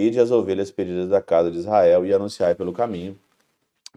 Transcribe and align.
Ide 0.00 0.20
as 0.20 0.30
ovelhas 0.30 0.70
perdidas 0.70 1.08
da 1.08 1.20
casa 1.20 1.50
de 1.50 1.58
Israel 1.58 2.06
e 2.06 2.14
anunciai 2.14 2.54
pelo 2.54 2.72
caminho 2.72 3.18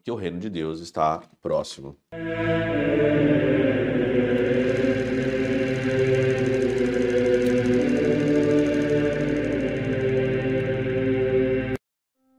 que 0.03 0.09
o 0.09 0.15
reino 0.15 0.39
de 0.39 0.49
Deus 0.49 0.79
está 0.79 1.21
próximo. 1.43 1.95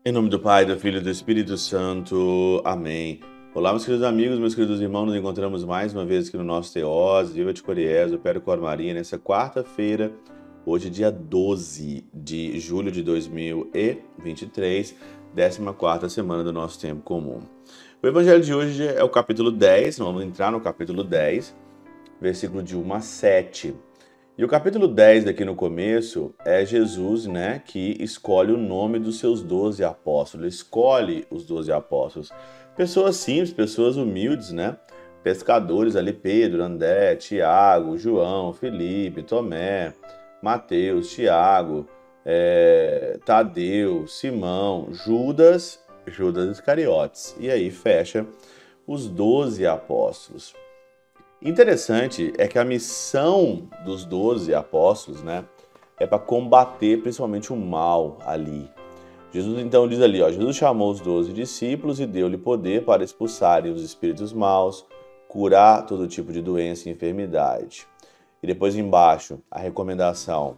Em 0.04 0.10
nome 0.10 0.28
do 0.28 0.40
Pai, 0.40 0.66
do 0.66 0.76
Filho 0.76 0.98
e 0.98 1.00
do 1.00 1.08
Espírito 1.08 1.56
Santo. 1.56 2.60
Amém. 2.64 3.20
Olá, 3.54 3.70
meus 3.70 3.84
queridos 3.84 4.04
amigos, 4.04 4.40
meus 4.40 4.56
queridos 4.56 4.80
irmãos, 4.80 5.06
nos 5.06 5.14
encontramos 5.14 5.64
mais 5.64 5.94
uma 5.94 6.04
vez 6.04 6.26
aqui 6.26 6.36
no 6.36 6.42
nosso 6.42 6.74
Teós, 6.74 7.32
Viva 7.32 7.52
de 7.52 7.62
Coriés, 7.62 8.12
o 8.12 8.18
Péro 8.18 8.40
Cor 8.40 8.60
Maria, 8.60 8.92
nessa 8.92 9.20
quarta-feira, 9.20 10.10
hoje 10.64 10.88
dia 10.88 11.10
12 11.10 12.04
de 12.12 12.58
julho 12.60 12.90
de 12.90 13.02
2023, 13.02 14.94
14ª 15.34 16.08
semana 16.08 16.44
do 16.44 16.52
nosso 16.52 16.80
tempo 16.80 17.02
comum. 17.02 17.40
O 18.02 18.06
evangelho 18.06 18.42
de 18.42 18.54
hoje 18.54 18.86
é 18.86 19.02
o 19.02 19.08
capítulo 19.08 19.50
10, 19.50 19.98
nós 19.98 20.08
vamos 20.08 20.24
entrar 20.24 20.52
no 20.52 20.60
capítulo 20.60 21.02
10, 21.02 21.56
versículo 22.20 22.62
de 22.62 22.76
1 22.76 22.94
a 22.94 23.00
7. 23.00 23.74
E 24.38 24.44
o 24.44 24.48
capítulo 24.48 24.88
10 24.88 25.24
daqui 25.24 25.44
no 25.44 25.54
começo 25.54 26.34
é 26.44 26.64
Jesus, 26.64 27.26
né, 27.26 27.62
que 27.64 27.96
escolhe 28.00 28.52
o 28.52 28.56
nome 28.56 28.98
dos 28.98 29.18
seus 29.18 29.42
doze 29.42 29.84
apóstolos, 29.84 30.54
escolhe 30.54 31.26
os 31.30 31.44
doze 31.44 31.70
apóstolos. 31.70 32.32
Pessoas 32.76 33.16
simples, 33.16 33.52
pessoas 33.52 33.96
humildes, 33.96 34.50
né? 34.50 34.76
Pescadores 35.22 35.94
ali, 35.94 36.12
Pedro, 36.12 36.62
André, 36.62 37.14
Tiago, 37.16 37.98
João, 37.98 38.52
Felipe, 38.52 39.22
Tomé, 39.22 39.92
Mateus, 40.42 41.10
Tiago, 41.12 41.86
é, 42.24 43.18
Tadeu, 43.24 44.06
Simão, 44.08 44.88
Judas, 44.90 45.80
Judas 46.06 46.50
Iscariotes. 46.50 47.36
E 47.38 47.50
aí 47.50 47.70
fecha 47.70 48.26
os 48.86 49.08
doze 49.08 49.66
apóstolos. 49.66 50.54
Interessante 51.40 52.32
é 52.38 52.46
que 52.46 52.58
a 52.58 52.64
missão 52.64 53.68
dos 53.84 54.04
doze 54.04 54.54
apóstolos, 54.54 55.22
né, 55.22 55.44
é 55.98 56.06
para 56.06 56.18
combater 56.18 57.00
principalmente 57.00 57.52
o 57.52 57.56
mal 57.56 58.18
ali. 58.26 58.68
Jesus 59.32 59.58
então 59.60 59.88
diz 59.88 60.00
ali, 60.00 60.20
ó, 60.20 60.30
Jesus 60.30 60.56
chamou 60.56 60.90
os 60.90 61.00
doze 61.00 61.32
discípulos 61.32 62.00
e 62.00 62.06
deu-lhe 62.06 62.36
poder 62.36 62.84
para 62.84 63.02
expulsarem 63.02 63.72
os 63.72 63.82
espíritos 63.82 64.32
maus, 64.32 64.84
curar 65.26 65.86
todo 65.86 66.06
tipo 66.06 66.32
de 66.32 66.42
doença 66.42 66.88
e 66.88 66.92
enfermidade. 66.92 67.86
E 68.42 68.46
depois 68.46 68.74
embaixo, 68.74 69.38
a 69.50 69.58
recomendação, 69.58 70.56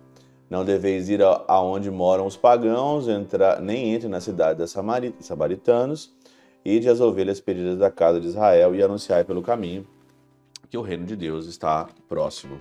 não 0.49 0.65
deveis 0.65 1.09
ir 1.09 1.21
aonde 1.49 1.91
moram 1.91 2.27
os 2.27 2.37
pagãos, 2.37 3.09
entra, 3.09 3.61
nem 3.61 3.93
entre 3.93 4.09
na 4.09 4.21
cidade 4.21 4.59
dos 4.59 4.75
samaritanos, 5.21 6.15
ide 6.65 6.89
as 6.89 7.01
ovelhas 7.01 7.41
perdidas 7.41 7.79
da 7.79 7.91
casa 7.91 8.21
de 8.21 8.29
Israel 8.29 8.75
e 8.75 8.83
anunciai 8.83 9.25
pelo 9.25 9.43
caminho 9.43 9.87
que 10.71 10.79
o 10.79 10.83
reino 10.83 11.05
de 11.05 11.15
Deus 11.15 11.47
está 11.47 11.89
próximo. 12.09 12.61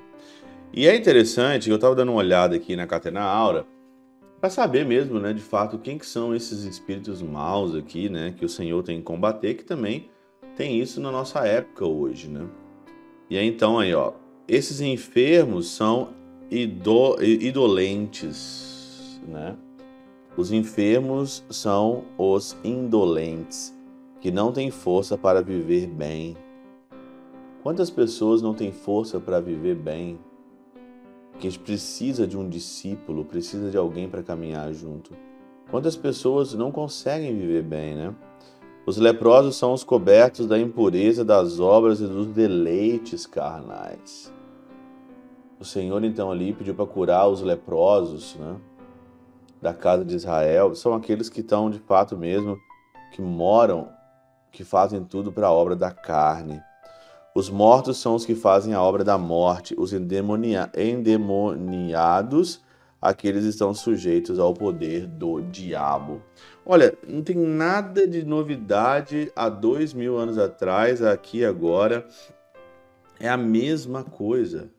E 0.73 0.87
é 0.87 0.95
interessante, 0.95 1.69
eu 1.69 1.75
estava 1.75 1.95
dando 1.95 2.09
uma 2.09 2.19
olhada 2.19 2.55
aqui 2.55 2.75
na 2.75 2.85
Catena 2.85 3.21
Aura, 3.21 3.65
para 4.41 4.49
saber 4.49 4.85
mesmo, 4.85 5.19
né, 5.19 5.31
de 5.31 5.41
fato, 5.41 5.77
quem 5.77 5.97
que 5.97 6.05
são 6.05 6.35
esses 6.35 6.63
espíritos 6.63 7.21
maus 7.21 7.73
aqui, 7.73 8.09
né, 8.09 8.33
que 8.37 8.43
o 8.43 8.49
Senhor 8.49 8.83
tem 8.83 8.97
que 8.97 9.03
combater, 9.03 9.53
que 9.53 9.63
também 9.63 10.09
tem 10.57 10.79
isso 10.79 10.99
na 10.99 11.11
nossa 11.11 11.47
época 11.47 11.85
hoje, 11.85 12.27
né? 12.27 12.45
E 13.29 13.37
aí, 13.37 13.47
então 13.47 13.79
aí, 13.79 13.93
ó, 13.93 14.11
esses 14.47 14.81
enfermos 14.81 15.69
são 15.69 16.09
ido, 16.49 17.21
idolentes, 17.21 19.21
né? 19.27 19.55
Os 20.35 20.51
enfermos 20.51 21.43
são 21.49 22.03
os 22.17 22.57
indolentes, 22.63 23.73
que 24.19 24.31
não 24.31 24.51
têm 24.51 24.71
força 24.71 25.17
para 25.17 25.41
viver 25.41 25.87
bem, 25.87 26.35
Quantas 27.63 27.89
pessoas 27.89 28.41
não 28.41 28.53
têm 28.53 28.73
força 28.73 29.21
para 29.21 29.39
viver 29.39 29.73
bem? 29.73 30.19
Que 31.39 31.57
precisa 31.57 32.27
de 32.27 32.37
um 32.37 32.49
discípulo, 32.49 33.23
precisa 33.23 33.71
de 33.71 33.77
alguém 33.77 34.09
para 34.09 34.21
caminhar 34.21 34.73
junto. 34.73 35.11
Quantas 35.71 35.95
pessoas 35.95 36.53
não 36.53 36.73
conseguem 36.73 37.33
viver 37.33 37.63
bem, 37.63 37.95
né? 37.95 38.13
Os 38.85 38.97
leprosos 38.97 39.55
são 39.55 39.71
os 39.71 39.81
cobertos 39.81 40.45
da 40.45 40.59
impureza 40.59 41.23
das 41.23 41.61
obras 41.61 42.01
e 42.01 42.05
dos 42.05 42.27
deleites 42.27 43.25
carnais. 43.25 44.29
O 45.59 45.65
Senhor 45.65 46.03
então 46.03 46.31
ali 46.31 46.53
pediu 46.53 46.75
para 46.75 46.85
curar 46.85 47.27
os 47.27 47.41
leprosos, 47.41 48.35
né? 48.35 48.57
Da 49.61 49.73
casa 49.73 50.03
de 50.03 50.15
Israel. 50.15 50.75
São 50.75 50.93
aqueles 50.93 51.29
que 51.29 51.41
estão 51.41 51.69
de 51.69 51.79
fato 51.79 52.17
mesmo, 52.17 52.57
que 53.13 53.21
moram, 53.21 53.89
que 54.51 54.63
fazem 54.63 55.03
tudo 55.03 55.31
para 55.31 55.47
a 55.47 55.51
obra 55.51 55.75
da 55.75 55.91
carne 55.91 56.61
os 57.35 57.49
mortos 57.49 57.97
são 57.97 58.13
os 58.13 58.27
que 58.27 58.35
fazem 58.35 58.75
a 58.75 58.81
obra 58.81 59.03
da 59.03 59.17
morte, 59.17 59.73
os 59.75 59.91
endemonia 59.91 60.71
endemoniados, 60.77 62.61
aqueles 63.01 63.43
estão 63.43 63.73
sujeitos 63.73 64.37
ao 64.37 64.53
poder 64.53 65.07
do 65.07 65.41
diabo. 65.41 66.21
Olha, 66.63 66.95
não 67.07 67.23
tem 67.23 67.35
nada 67.35 68.07
de 68.07 68.23
novidade 68.23 69.31
há 69.35 69.49
dois 69.49 69.95
mil 69.95 70.15
anos 70.15 70.37
atrás, 70.37 71.01
aqui 71.01 71.43
agora. 71.43 72.05
É 73.19 73.27
a 73.27 73.37
mesma 73.37 74.03
coisa. 74.03 74.69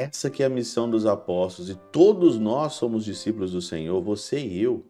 Essa 0.00 0.30
que 0.30 0.42
é 0.42 0.46
a 0.46 0.50
missão 0.50 0.88
dos 0.88 1.04
apóstolos 1.04 1.70
e 1.70 1.74
todos 1.92 2.38
nós 2.38 2.72
somos 2.72 3.04
discípulos 3.04 3.52
do 3.52 3.60
Senhor, 3.60 4.00
você 4.00 4.38
e 4.40 4.62
eu. 4.62 4.82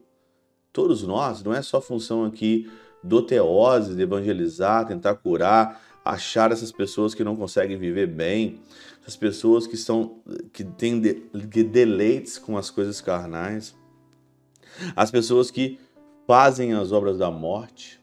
Todos 0.72 1.02
nós, 1.02 1.42
não 1.42 1.52
é 1.52 1.62
só 1.62 1.80
função 1.80 2.24
aqui 2.24 2.70
do 3.02 3.20
teose, 3.20 3.96
de 3.96 4.02
evangelizar, 4.02 4.86
tentar 4.86 5.16
curar, 5.16 5.82
achar 6.04 6.52
essas 6.52 6.70
pessoas 6.70 7.12
que 7.12 7.24
não 7.24 7.34
conseguem 7.34 7.76
viver 7.76 8.06
bem, 8.06 8.60
essas 9.02 9.16
pessoas 9.16 9.66
que 9.66 9.76
são 9.76 10.20
que 10.52 10.62
têm 10.62 11.00
de, 11.00 11.14
deleites 11.64 12.38
com 12.38 12.56
as 12.56 12.70
coisas 12.70 13.00
carnais, 13.00 13.74
as 14.94 15.10
pessoas 15.10 15.50
que 15.50 15.80
fazem 16.24 16.72
as 16.72 16.92
obras 16.92 17.18
da 17.18 17.32
morte, 17.32 18.00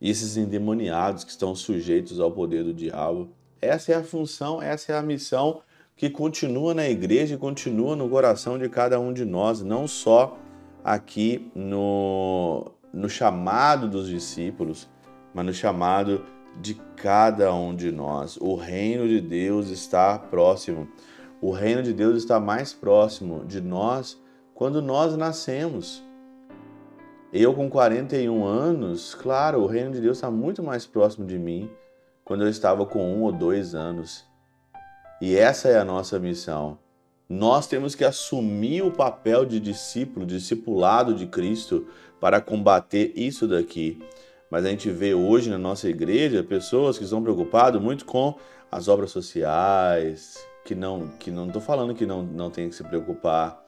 e 0.00 0.10
esses 0.10 0.36
endemoniados 0.36 1.22
que 1.22 1.30
estão 1.30 1.54
sujeitos 1.54 2.18
ao 2.18 2.32
poder 2.32 2.64
do 2.64 2.74
diabo. 2.74 3.30
Essa 3.62 3.92
é 3.92 3.94
a 3.96 4.02
função, 4.02 4.62
essa 4.62 4.92
é 4.92 4.96
a 4.96 5.02
missão 5.02 5.60
que 5.94 6.08
continua 6.08 6.72
na 6.72 6.88
igreja 6.88 7.34
e 7.34 7.38
continua 7.38 7.94
no 7.94 8.08
coração 8.08 8.58
de 8.58 8.68
cada 8.70 8.98
um 8.98 9.12
de 9.12 9.24
nós, 9.26 9.62
não 9.62 9.86
só 9.86 10.38
aqui 10.82 11.50
no, 11.54 12.72
no 12.90 13.06
chamado 13.06 13.86
dos 13.86 14.08
discípulos, 14.08 14.88
mas 15.34 15.44
no 15.44 15.52
chamado 15.52 16.24
de 16.58 16.74
cada 16.96 17.54
um 17.54 17.76
de 17.76 17.92
nós. 17.92 18.38
O 18.40 18.54
reino 18.54 19.06
de 19.06 19.20
Deus 19.20 19.68
está 19.68 20.18
próximo. 20.18 20.88
O 21.38 21.50
reino 21.50 21.82
de 21.82 21.92
Deus 21.92 22.16
está 22.16 22.40
mais 22.40 22.72
próximo 22.72 23.44
de 23.44 23.60
nós 23.60 24.18
quando 24.54 24.80
nós 24.80 25.14
nascemos. 25.18 26.02
Eu, 27.30 27.54
com 27.54 27.68
41 27.68 28.42
anos, 28.44 29.14
claro, 29.14 29.60
o 29.60 29.66
reino 29.66 29.92
de 29.92 30.00
Deus 30.00 30.16
está 30.16 30.30
muito 30.30 30.62
mais 30.62 30.86
próximo 30.86 31.26
de 31.26 31.38
mim 31.38 31.70
quando 32.30 32.42
eu 32.42 32.48
estava 32.48 32.86
com 32.86 33.12
um 33.12 33.22
ou 33.22 33.32
dois 33.32 33.74
anos. 33.74 34.24
E 35.20 35.34
essa 35.34 35.66
é 35.68 35.76
a 35.76 35.84
nossa 35.84 36.16
missão. 36.16 36.78
Nós 37.28 37.66
temos 37.66 37.96
que 37.96 38.04
assumir 38.04 38.82
o 38.82 38.92
papel 38.92 39.44
de 39.44 39.58
discípulo, 39.58 40.24
discipulado 40.24 41.12
de 41.12 41.26
Cristo, 41.26 41.88
para 42.20 42.40
combater 42.40 43.12
isso 43.16 43.48
daqui. 43.48 44.00
Mas 44.48 44.64
a 44.64 44.68
gente 44.68 44.88
vê 44.92 45.12
hoje 45.12 45.50
na 45.50 45.58
nossa 45.58 45.88
igreja 45.88 46.44
pessoas 46.44 46.96
que 46.96 47.02
estão 47.02 47.20
preocupadas 47.20 47.82
muito 47.82 48.04
com 48.04 48.36
as 48.70 48.86
obras 48.86 49.10
sociais, 49.10 50.38
que 50.64 50.76
não 50.76 51.08
que 51.18 51.32
não 51.32 51.48
estou 51.48 51.60
falando 51.60 51.96
que 51.96 52.06
não, 52.06 52.22
não 52.22 52.48
tem 52.48 52.68
que 52.68 52.76
se 52.76 52.84
preocupar. 52.84 53.60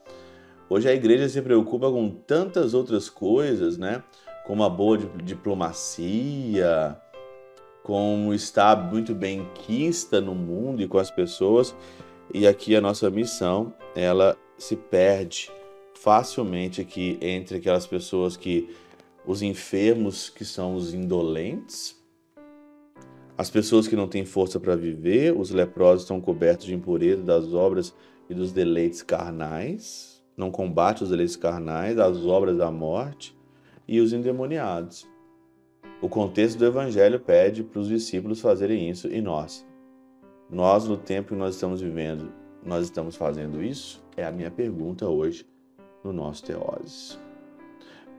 Hoje 0.71 0.89
a 0.89 0.94
igreja 0.94 1.29
se 1.29 1.43
preocupa 1.43 1.91
com 1.91 2.09
tantas 2.09 2.75
outras 2.75 3.11
coisas, 3.11 3.76
né? 3.76 4.05
Com 4.47 4.53
uma 4.53 4.70
boa 4.70 4.99
diplomacia, 4.99 6.97
com 7.82 8.32
estar 8.32 8.76
muito 8.76 9.14
bem 9.14 9.46
quista 9.55 10.20
no 10.20 10.34
mundo 10.34 10.82
e 10.82 10.88
com 10.88 10.99
as 10.99 11.11
pessoas. 11.11 11.75
E 12.32 12.46
aqui 12.46 12.76
a 12.76 12.81
nossa 12.81 13.11
missão, 13.11 13.75
ela 13.94 14.37
se 14.56 14.76
perde 14.76 15.50
facilmente 15.94 16.81
aqui 16.81 17.19
entre 17.20 17.58
aquelas 17.58 17.87
pessoas 17.87 18.37
que 18.37 18.69
os 19.26 19.43
enfermos, 19.43 20.31
que 20.31 20.44
são 20.44 20.75
os 20.75 20.94
indolentes, 20.94 22.00
as 23.37 23.50
pessoas 23.50 23.88
que 23.88 23.96
não 23.96 24.08
têm 24.08 24.25
força 24.25 24.61
para 24.61 24.76
viver, 24.76 25.37
os 25.37 25.50
leprosos 25.50 26.02
estão 26.02 26.20
cobertos 26.20 26.67
de 26.67 26.75
impureza 26.75 27.23
das 27.23 27.52
obras 27.55 27.94
e 28.29 28.34
dos 28.34 28.52
deleites 28.52 29.02
carnais, 29.02 30.23
não 30.37 30.50
combate 30.50 31.02
os 31.02 31.11
deleites 31.11 31.37
carnais, 31.37 31.99
as 31.99 32.25
obras 32.25 32.56
da 32.56 32.70
morte 32.70 33.37
e 33.87 34.00
os 34.00 34.12
endemoniados. 34.12 35.12
O 36.02 36.08
contexto 36.08 36.58
do 36.58 36.66
evangelho 36.66 37.20
pede 37.20 37.62
para 37.62 37.78
os 37.78 37.87
discípulos 37.87 38.40
fazerem 38.40 38.90
isso 38.90 39.06
e 39.06 39.20
nós. 39.20 39.64
Nós, 40.50 40.88
no 40.88 40.96
tempo 40.96 41.28
que 41.28 41.37
nós 41.37 41.54
estamos 41.54 41.81
vivendo, 41.81 42.32
nós 42.66 42.87
estamos 42.87 43.14
fazendo 43.14 43.62
isso? 43.62 44.02
É 44.16 44.25
a 44.25 44.32
minha 44.32 44.50
pergunta 44.50 45.08
hoje 45.08 45.46
no 46.02 46.12
nosso 46.12 46.43
Teoses. 46.43 47.16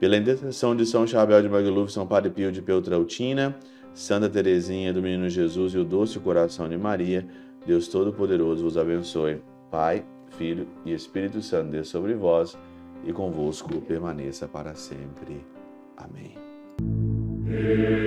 Pela 0.00 0.16
intercessão 0.16 0.74
de 0.74 0.86
São 0.86 1.06
Chabel 1.06 1.42
de 1.42 1.48
Magluf, 1.50 1.92
São 1.92 2.06
Padre 2.06 2.30
Pio 2.30 2.50
de 2.50 2.62
Peltrautina, 2.62 3.54
Santa 3.92 4.30
Teresinha 4.30 4.90
do 4.90 5.02
Menino 5.02 5.28
Jesus 5.28 5.74
e 5.74 5.78
o 5.78 5.84
Doce 5.84 6.18
Coração 6.18 6.66
de 6.66 6.78
Maria, 6.78 7.28
Deus 7.66 7.86
Todo-Poderoso 7.86 8.64
vos 8.64 8.78
abençoe. 8.78 9.42
Pai, 9.70 10.06
Filho 10.38 10.66
e 10.86 10.92
Espírito 10.94 11.42
Santo, 11.42 11.72
Deus 11.72 11.88
sobre 11.88 12.14
vós 12.14 12.56
e 13.04 13.12
convosco 13.12 13.78
permaneça 13.82 14.48
para 14.48 14.74
sempre. 14.74 15.53
Amém. 17.56 18.03